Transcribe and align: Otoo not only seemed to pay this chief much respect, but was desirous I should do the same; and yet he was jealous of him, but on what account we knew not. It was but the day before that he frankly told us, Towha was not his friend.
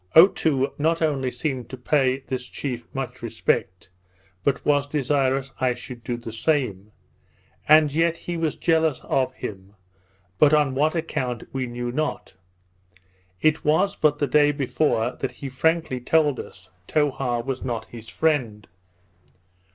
Otoo 0.15 0.71
not 0.79 0.99
only 1.03 1.29
seemed 1.29 1.69
to 1.69 1.77
pay 1.77 2.21
this 2.21 2.47
chief 2.47 2.87
much 2.91 3.21
respect, 3.21 3.87
but 4.43 4.65
was 4.65 4.87
desirous 4.87 5.51
I 5.59 5.75
should 5.75 6.03
do 6.03 6.17
the 6.17 6.33
same; 6.33 6.91
and 7.67 7.91
yet 7.91 8.17
he 8.17 8.35
was 8.35 8.55
jealous 8.55 9.01
of 9.03 9.31
him, 9.35 9.75
but 10.39 10.55
on 10.55 10.73
what 10.73 10.95
account 10.95 11.43
we 11.53 11.67
knew 11.67 11.91
not. 11.91 12.33
It 13.43 13.63
was 13.63 13.95
but 13.95 14.17
the 14.17 14.25
day 14.25 14.51
before 14.51 15.11
that 15.19 15.33
he 15.33 15.49
frankly 15.49 15.99
told 16.01 16.39
us, 16.39 16.69
Towha 16.87 17.45
was 17.45 17.63
not 17.63 17.85
his 17.85 18.09
friend. 18.09 18.67